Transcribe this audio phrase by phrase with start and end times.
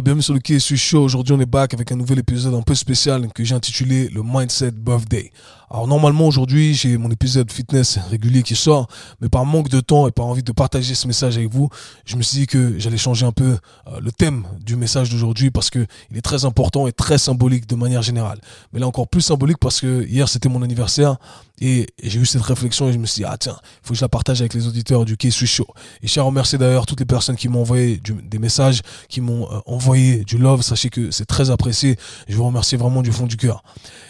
[0.00, 1.04] Bienvenue sur le suis Show.
[1.04, 4.22] Aujourd'hui, on est back avec un nouvel épisode un peu spécial que j'ai intitulé le
[4.24, 5.30] Mindset Birthday.
[5.72, 8.88] Alors, normalement, aujourd'hui, j'ai mon épisode fitness régulier qui sort,
[9.22, 11.70] mais par manque de temps et par envie de partager ce message avec vous,
[12.04, 13.56] je me suis dit que j'allais changer un peu
[13.86, 17.66] euh, le thème du message d'aujourd'hui parce que il est très important et très symbolique
[17.66, 18.38] de manière générale.
[18.74, 21.16] Mais là, encore plus symbolique parce que hier, c'était mon anniversaire
[21.64, 23.98] et j'ai eu cette réflexion et je me suis dit, ah tiens, il faut que
[23.98, 25.66] je la partage avec les auditeurs du suis Show.
[26.02, 29.20] Et je tiens à remercier d'ailleurs toutes les personnes qui m'ont envoyé des messages, qui
[29.20, 30.62] m'ont euh, envoyé du love.
[30.62, 31.96] Sachez que c'est très apprécié.
[32.28, 33.62] Je vous remercie vraiment du fond du cœur.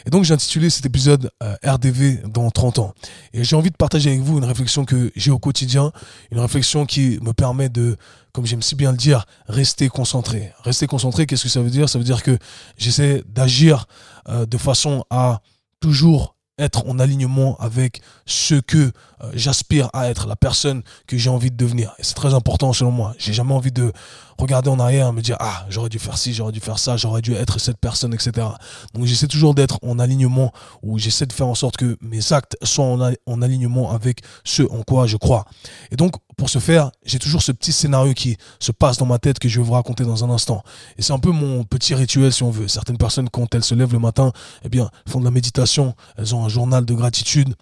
[0.06, 2.94] Et donc, j'ai intitulé cet épisode euh, RDV dans 30 ans.
[3.32, 5.92] Et j'ai envie de partager avec vous une réflexion que j'ai au quotidien,
[6.30, 7.96] une réflexion qui me permet de,
[8.32, 10.52] comme j'aime si bien le dire, rester concentré.
[10.62, 11.88] Rester concentré, qu'est-ce que ça veut dire?
[11.88, 12.38] Ça veut dire que
[12.76, 13.86] j'essaie d'agir
[14.28, 15.40] euh, de façon à
[15.80, 18.78] toujours être en alignement avec ce que
[19.22, 21.94] euh, j'aspire à être, la personne que j'ai envie de devenir.
[22.00, 23.14] C'est très important selon moi.
[23.18, 23.92] J'ai jamais envie de
[24.38, 27.22] regarder en arrière me dire ah j'aurais dû faire ci, j'aurais dû faire ça, j'aurais
[27.22, 28.46] dû être cette personne, etc.
[28.94, 32.56] Donc j'essaie toujours d'être en alignement ou j'essaie de faire en sorte que mes actes
[32.62, 35.44] soient en, en, alignement avec ce en quoi je crois.
[35.90, 39.18] Et donc pour ce faire, j'ai toujours ce petit scénario qui se passe dans ma
[39.18, 40.62] tête que je vais vous raconter dans un instant.
[40.98, 42.68] Et c'est un peu mon petit rituel si on veut.
[42.68, 44.32] Certaines personnes quand elles se lèvent le matin,
[44.64, 47.54] eh bien font de la méditation, elles ont un journal de gratitude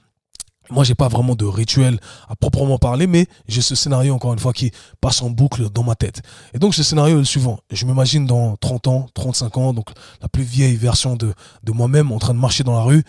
[0.70, 1.98] moi, j'ai pas vraiment de rituel
[2.28, 5.82] à proprement parler, mais j'ai ce scénario, encore une fois, qui passe en boucle dans
[5.82, 6.22] ma tête.
[6.54, 7.58] Et donc, ce scénario est le suivant.
[7.72, 9.88] Je m'imagine dans 30 ans, 35 ans, donc
[10.22, 11.34] la plus vieille version de,
[11.68, 13.04] moi-même en train de marcher dans la rue.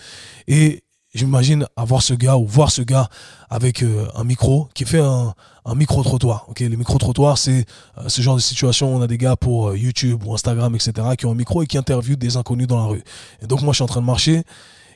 [0.48, 3.10] Et je m'imagine avoir ce gars ou voir ce gars
[3.50, 5.34] avec euh, un micro qui fait un,
[5.66, 6.46] un micro-trottoir.
[6.50, 7.66] Ok, les micro-trottoirs, c'est
[7.98, 10.74] euh, ce genre de situation où on a des gars pour euh, YouTube ou Instagram,
[10.76, 13.04] etc., qui ont un micro et qui interviewent des inconnus dans la rue.
[13.42, 14.44] Et donc, moi, je suis en train de marcher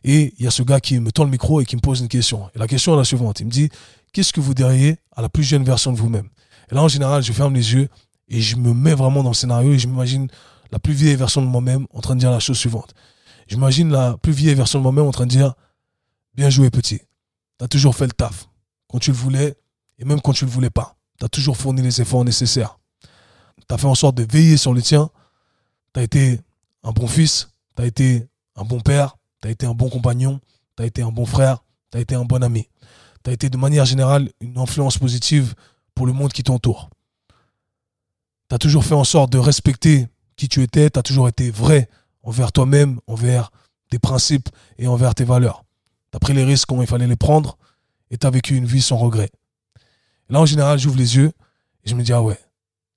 [0.03, 1.99] et il y a ce gars qui me tend le micro et qui me pose
[1.99, 2.49] une question.
[2.55, 3.39] Et la question est la suivante.
[3.41, 3.69] Il me dit,
[4.13, 6.29] qu'est-ce que vous diriez à la plus jeune version de vous-même?
[6.71, 7.89] Et là, en général, je ferme les yeux
[8.29, 10.27] et je me mets vraiment dans le scénario et je m'imagine
[10.71, 12.93] la plus vieille version de moi-même en train de dire la chose suivante.
[13.47, 15.53] J'imagine la plus vieille version de moi-même en train de dire,
[16.35, 16.99] bien joué petit,
[17.57, 18.49] tu as toujours fait le taf,
[18.87, 19.55] quand tu le voulais
[19.97, 20.97] et même quand tu le voulais pas.
[21.19, 22.77] Tu as toujours fourni les efforts nécessaires.
[23.01, 25.09] Tu as fait en sorte de veiller sur le tien.
[25.93, 26.41] Tu as été
[26.83, 30.41] un bon fils, tu as été un bon père, tu as été un bon compagnon,
[30.75, 32.67] tu as été un bon frère, tu as été un bon ami.
[33.23, 35.55] Tu été de manière générale une influence positive
[35.95, 36.89] pour le monde qui t'entoure.
[38.49, 41.49] Tu as toujours fait en sorte de respecter qui tu étais, tu as toujours été
[41.49, 41.89] vrai
[42.21, 43.51] envers toi-même, envers
[43.89, 45.63] tes principes et envers tes valeurs.
[46.15, 47.57] Tu as pris les risques quand il fallait les prendre
[48.09, 49.29] et tu as vécu une vie sans regret.
[50.29, 51.33] là, en général, j'ouvre les yeux
[51.83, 52.39] et je me dis, ah ouais,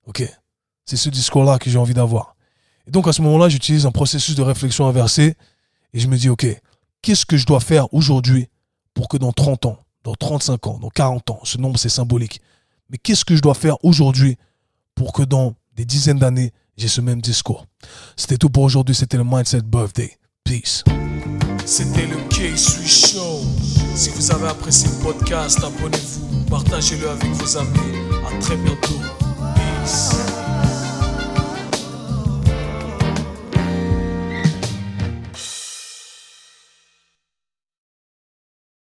[0.06, 0.22] ok,
[0.84, 2.36] c'est ce discours-là que j'ai envie d'avoir.
[2.86, 5.34] Et donc, à ce moment-là, j'utilise un processus de réflexion inversé
[5.92, 6.46] et je me dis, OK,
[7.02, 8.46] qu'est-ce que je dois faire aujourd'hui
[8.94, 12.40] pour que dans 30 ans, dans 35 ans, dans 40 ans, ce nombre c'est symbolique,
[12.88, 14.36] mais qu'est-ce que je dois faire aujourd'hui
[14.94, 17.66] pour que dans des dizaines d'années, j'ai ce même discours?
[18.14, 20.16] C'était tout pour aujourd'hui, c'était le Mindset Birthday.
[20.44, 20.84] Peace.
[21.70, 23.42] C'était le K-Sui Show.
[23.94, 27.98] Si vous avez apprécié le podcast, abonnez-vous, partagez-le avec vos amis.
[28.26, 28.94] À très bientôt.
[29.54, 30.47] Peace.